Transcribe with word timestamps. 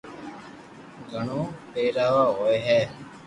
گھڙو 1.11 1.41
پيروا 1.73 2.25
ھوئي 2.37 2.57
ھي 2.67 2.79